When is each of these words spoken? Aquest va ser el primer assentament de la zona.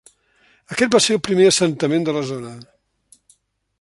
Aquest 0.75 0.95
va 0.95 1.01
ser 1.07 1.17
el 1.17 1.21
primer 1.27 1.45
assentament 1.51 2.07
de 2.09 2.17
la 2.17 2.25
zona. 2.31 2.55